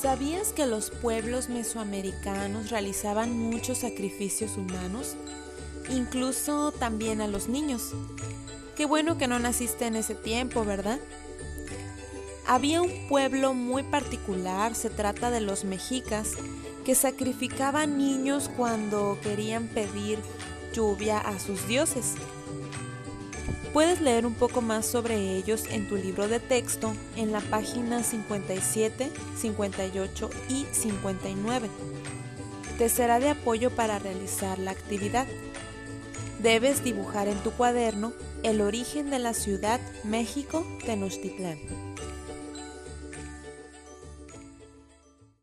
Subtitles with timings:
[0.00, 5.16] ¿Sabías que los pueblos mesoamericanos realizaban muchos sacrificios humanos?
[5.88, 7.92] Incluso también a los niños.
[8.76, 10.98] Qué bueno que no naciste en ese tiempo, ¿verdad?
[12.46, 16.32] Había un pueblo muy particular, se trata de los mexicas,
[16.84, 20.18] que sacrificaban niños cuando querían pedir
[20.74, 22.14] lluvia a sus dioses.
[23.72, 28.02] Puedes leer un poco más sobre ellos en tu libro de texto en la página
[28.02, 31.68] 57, 58 y 59.
[32.78, 35.26] Te será de apoyo para realizar la actividad.
[36.40, 41.58] Debes dibujar en tu cuaderno el origen de la ciudad México Tenochtitlán.